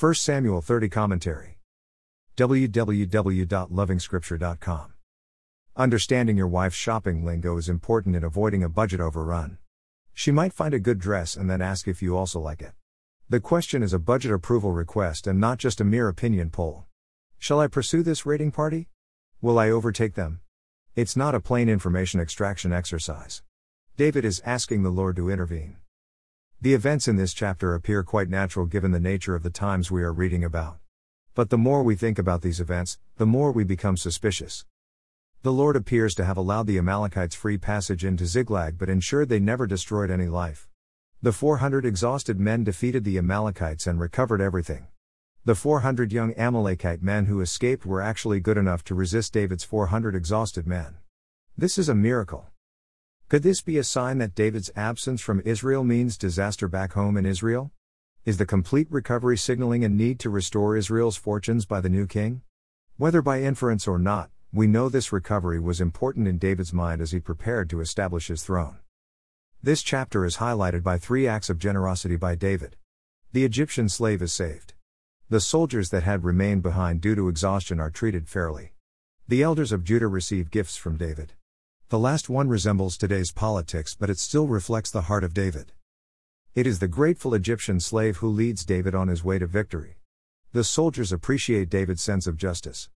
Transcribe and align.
1 0.00 0.14
Samuel 0.14 0.60
30 0.60 0.88
Commentary. 0.90 1.58
www.lovingscripture.com. 2.36 4.92
Understanding 5.74 6.36
your 6.36 6.46
wife's 6.46 6.76
shopping 6.76 7.24
lingo 7.24 7.56
is 7.56 7.68
important 7.68 8.14
in 8.14 8.22
avoiding 8.22 8.62
a 8.62 8.68
budget 8.68 9.00
overrun. 9.00 9.58
She 10.14 10.30
might 10.30 10.52
find 10.52 10.72
a 10.72 10.78
good 10.78 11.00
dress 11.00 11.34
and 11.34 11.50
then 11.50 11.60
ask 11.60 11.88
if 11.88 12.00
you 12.00 12.16
also 12.16 12.38
like 12.38 12.62
it. 12.62 12.74
The 13.28 13.40
question 13.40 13.82
is 13.82 13.92
a 13.92 13.98
budget 13.98 14.30
approval 14.30 14.70
request 14.70 15.26
and 15.26 15.40
not 15.40 15.58
just 15.58 15.80
a 15.80 15.84
mere 15.84 16.06
opinion 16.06 16.50
poll. 16.50 16.84
Shall 17.40 17.58
I 17.58 17.66
pursue 17.66 18.04
this 18.04 18.24
raiding 18.24 18.52
party? 18.52 18.86
Will 19.42 19.58
I 19.58 19.68
overtake 19.68 20.14
them? 20.14 20.42
It's 20.94 21.16
not 21.16 21.34
a 21.34 21.40
plain 21.40 21.68
information 21.68 22.20
extraction 22.20 22.72
exercise. 22.72 23.42
David 23.96 24.24
is 24.24 24.40
asking 24.46 24.84
the 24.84 24.90
Lord 24.90 25.16
to 25.16 25.28
intervene. 25.28 25.78
The 26.60 26.74
events 26.74 27.06
in 27.06 27.14
this 27.14 27.34
chapter 27.34 27.72
appear 27.76 28.02
quite 28.02 28.28
natural 28.28 28.66
given 28.66 28.90
the 28.90 28.98
nature 28.98 29.36
of 29.36 29.44
the 29.44 29.50
times 29.50 29.92
we 29.92 30.02
are 30.02 30.12
reading 30.12 30.42
about. 30.42 30.78
But 31.36 31.50
the 31.50 31.56
more 31.56 31.84
we 31.84 31.94
think 31.94 32.18
about 32.18 32.42
these 32.42 32.58
events, 32.58 32.98
the 33.16 33.26
more 33.26 33.52
we 33.52 33.62
become 33.62 33.96
suspicious. 33.96 34.64
The 35.42 35.52
Lord 35.52 35.76
appears 35.76 36.16
to 36.16 36.24
have 36.24 36.36
allowed 36.36 36.66
the 36.66 36.76
Amalekites 36.76 37.36
free 37.36 37.58
passage 37.58 38.04
into 38.04 38.26
Ziklag 38.26 38.76
but 38.76 38.88
ensured 38.88 39.28
they 39.28 39.38
never 39.38 39.68
destroyed 39.68 40.10
any 40.10 40.26
life. 40.26 40.66
The 41.22 41.30
400 41.30 41.86
exhausted 41.86 42.40
men 42.40 42.64
defeated 42.64 43.04
the 43.04 43.18
Amalekites 43.18 43.86
and 43.86 44.00
recovered 44.00 44.40
everything. 44.40 44.88
The 45.44 45.54
400 45.54 46.12
young 46.12 46.32
Amalekite 46.34 47.04
men 47.04 47.26
who 47.26 47.40
escaped 47.40 47.86
were 47.86 48.02
actually 48.02 48.40
good 48.40 48.58
enough 48.58 48.82
to 48.86 48.96
resist 48.96 49.32
David's 49.32 49.62
400 49.62 50.16
exhausted 50.16 50.66
men. 50.66 50.96
This 51.56 51.78
is 51.78 51.88
a 51.88 51.94
miracle. 51.94 52.48
Could 53.28 53.42
this 53.42 53.60
be 53.60 53.76
a 53.76 53.84
sign 53.84 54.16
that 54.18 54.34
David's 54.34 54.70
absence 54.74 55.20
from 55.20 55.42
Israel 55.44 55.84
means 55.84 56.16
disaster 56.16 56.66
back 56.66 56.94
home 56.94 57.14
in 57.18 57.26
Israel? 57.26 57.70
Is 58.24 58.38
the 58.38 58.46
complete 58.46 58.86
recovery 58.90 59.36
signaling 59.36 59.84
a 59.84 59.88
need 59.90 60.18
to 60.20 60.30
restore 60.30 60.78
Israel's 60.78 61.18
fortunes 61.18 61.66
by 61.66 61.82
the 61.82 61.90
new 61.90 62.06
king? 62.06 62.40
Whether 62.96 63.20
by 63.20 63.42
inference 63.42 63.86
or 63.86 63.98
not, 63.98 64.30
we 64.50 64.66
know 64.66 64.88
this 64.88 65.12
recovery 65.12 65.60
was 65.60 65.78
important 65.78 66.26
in 66.26 66.38
David's 66.38 66.72
mind 66.72 67.02
as 67.02 67.10
he 67.10 67.20
prepared 67.20 67.68
to 67.68 67.82
establish 67.82 68.28
his 68.28 68.42
throne. 68.42 68.78
This 69.62 69.82
chapter 69.82 70.24
is 70.24 70.38
highlighted 70.38 70.82
by 70.82 70.96
three 70.96 71.28
acts 71.28 71.50
of 71.50 71.58
generosity 71.58 72.16
by 72.16 72.34
David. 72.34 72.76
The 73.34 73.44
Egyptian 73.44 73.90
slave 73.90 74.22
is 74.22 74.32
saved. 74.32 74.72
The 75.28 75.40
soldiers 75.40 75.90
that 75.90 76.02
had 76.02 76.24
remained 76.24 76.62
behind 76.62 77.02
due 77.02 77.14
to 77.14 77.28
exhaustion 77.28 77.78
are 77.78 77.90
treated 77.90 78.26
fairly. 78.26 78.72
The 79.28 79.42
elders 79.42 79.70
of 79.70 79.84
Judah 79.84 80.08
receive 80.08 80.50
gifts 80.50 80.78
from 80.78 80.96
David. 80.96 81.34
The 81.90 81.98
last 81.98 82.28
one 82.28 82.50
resembles 82.50 82.98
today's 82.98 83.32
politics, 83.32 83.96
but 83.98 84.10
it 84.10 84.18
still 84.18 84.46
reflects 84.46 84.90
the 84.90 85.08
heart 85.08 85.24
of 85.24 85.32
David. 85.32 85.72
It 86.54 86.66
is 86.66 86.80
the 86.80 86.86
grateful 86.86 87.32
Egyptian 87.32 87.80
slave 87.80 88.18
who 88.18 88.28
leads 88.28 88.66
David 88.66 88.94
on 88.94 89.08
his 89.08 89.24
way 89.24 89.38
to 89.38 89.46
victory. 89.46 89.96
The 90.52 90.64
soldiers 90.64 91.12
appreciate 91.12 91.70
David's 91.70 92.02
sense 92.02 92.26
of 92.26 92.36
justice. 92.36 92.90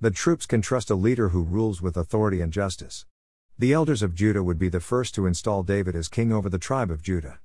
The 0.00 0.12
troops 0.12 0.46
can 0.46 0.62
trust 0.62 0.90
a 0.90 0.94
leader 0.94 1.30
who 1.30 1.42
rules 1.42 1.82
with 1.82 1.96
authority 1.96 2.40
and 2.40 2.52
justice. 2.52 3.04
The 3.58 3.72
elders 3.72 4.00
of 4.00 4.14
Judah 4.14 4.44
would 4.44 4.60
be 4.60 4.68
the 4.68 4.78
first 4.78 5.16
to 5.16 5.26
install 5.26 5.64
David 5.64 5.96
as 5.96 6.06
king 6.06 6.32
over 6.32 6.48
the 6.48 6.56
tribe 6.56 6.92
of 6.92 7.02
Judah. 7.02 7.40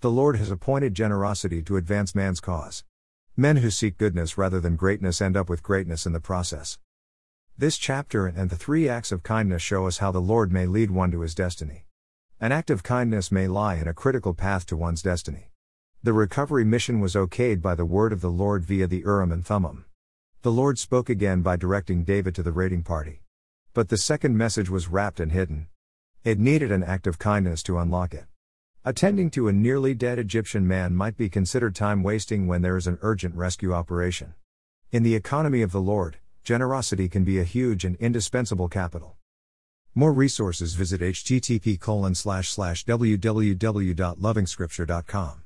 The 0.00 0.10
Lord 0.10 0.36
has 0.36 0.50
appointed 0.50 0.92
generosity 0.92 1.62
to 1.62 1.78
advance 1.78 2.14
man's 2.14 2.40
cause. 2.40 2.84
Men 3.38 3.56
who 3.56 3.70
seek 3.70 3.96
goodness 3.96 4.36
rather 4.36 4.60
than 4.60 4.76
greatness 4.76 5.22
end 5.22 5.34
up 5.34 5.48
with 5.48 5.62
greatness 5.62 6.04
in 6.04 6.12
the 6.12 6.20
process. 6.20 6.78
This 7.62 7.78
chapter 7.78 8.26
and 8.26 8.50
the 8.50 8.56
three 8.56 8.88
acts 8.88 9.12
of 9.12 9.22
kindness 9.22 9.62
show 9.62 9.86
us 9.86 9.98
how 9.98 10.10
the 10.10 10.20
Lord 10.20 10.50
may 10.50 10.66
lead 10.66 10.90
one 10.90 11.12
to 11.12 11.20
his 11.20 11.32
destiny. 11.32 11.86
An 12.40 12.50
act 12.50 12.70
of 12.70 12.82
kindness 12.82 13.30
may 13.30 13.46
lie 13.46 13.76
in 13.76 13.86
a 13.86 13.94
critical 13.94 14.34
path 14.34 14.66
to 14.66 14.76
one's 14.76 15.00
destiny. 15.00 15.52
The 16.02 16.12
recovery 16.12 16.64
mission 16.64 16.98
was 16.98 17.14
okayed 17.14 17.62
by 17.62 17.76
the 17.76 17.84
word 17.84 18.12
of 18.12 18.20
the 18.20 18.32
Lord 18.32 18.64
via 18.64 18.88
the 18.88 19.04
Urim 19.06 19.30
and 19.30 19.46
Thummim. 19.46 19.84
The 20.40 20.50
Lord 20.50 20.76
spoke 20.76 21.08
again 21.08 21.42
by 21.42 21.54
directing 21.54 22.02
David 22.02 22.34
to 22.34 22.42
the 22.42 22.50
raiding 22.50 22.82
party. 22.82 23.22
But 23.74 23.90
the 23.90 23.96
second 23.96 24.36
message 24.36 24.68
was 24.68 24.88
wrapped 24.88 25.20
and 25.20 25.30
hidden. 25.30 25.68
It 26.24 26.40
needed 26.40 26.72
an 26.72 26.82
act 26.82 27.06
of 27.06 27.20
kindness 27.20 27.62
to 27.62 27.78
unlock 27.78 28.12
it. 28.12 28.24
Attending 28.84 29.30
to 29.30 29.46
a 29.46 29.52
nearly 29.52 29.94
dead 29.94 30.18
Egyptian 30.18 30.66
man 30.66 30.96
might 30.96 31.16
be 31.16 31.28
considered 31.28 31.76
time 31.76 32.02
wasting 32.02 32.48
when 32.48 32.62
there 32.62 32.76
is 32.76 32.88
an 32.88 32.98
urgent 33.02 33.36
rescue 33.36 33.72
operation. 33.72 34.34
In 34.90 35.04
the 35.04 35.14
economy 35.14 35.62
of 35.62 35.70
the 35.70 35.80
Lord, 35.80 36.18
generosity 36.42 37.08
can 37.08 37.24
be 37.24 37.38
a 37.38 37.44
huge 37.44 37.84
and 37.84 37.96
indispensable 37.96 38.68
capital. 38.68 39.16
More 39.94 40.12
resources 40.12 40.74
visit 40.74 41.00
http 41.00 41.78
www.lovingscripture.com. 42.84 45.38